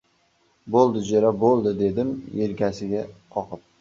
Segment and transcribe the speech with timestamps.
[0.75, 2.11] —Bo‘ldi, jo‘ra, bo‘ldi!— dedim
[2.41, 3.05] yelkasiga
[3.37, 3.63] qoqib.